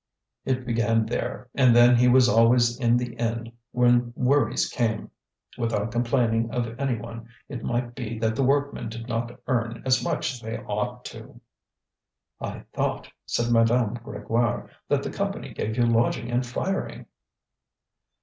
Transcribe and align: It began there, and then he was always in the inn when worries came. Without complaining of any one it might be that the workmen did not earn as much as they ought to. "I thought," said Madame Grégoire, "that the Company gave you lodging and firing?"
It 0.45 0.65
began 0.65 1.05
there, 1.05 1.47
and 1.53 1.75
then 1.75 1.95
he 1.95 2.07
was 2.07 2.27
always 2.27 2.79
in 2.79 2.97
the 2.97 3.13
inn 3.17 3.51
when 3.71 4.13
worries 4.15 4.67
came. 4.67 5.11
Without 5.59 5.91
complaining 5.91 6.49
of 6.49 6.79
any 6.79 6.95
one 6.97 7.27
it 7.47 7.63
might 7.63 7.93
be 7.93 8.17
that 8.17 8.35
the 8.35 8.41
workmen 8.41 8.89
did 8.89 9.07
not 9.07 9.39
earn 9.45 9.83
as 9.85 10.03
much 10.03 10.33
as 10.33 10.39
they 10.41 10.57
ought 10.57 11.05
to. 11.05 11.39
"I 12.41 12.63
thought," 12.73 13.11
said 13.27 13.51
Madame 13.51 13.95
Grégoire, 13.97 14.69
"that 14.87 15.03
the 15.03 15.11
Company 15.11 15.53
gave 15.53 15.77
you 15.77 15.85
lodging 15.85 16.31
and 16.31 16.43
firing?" 16.43 17.05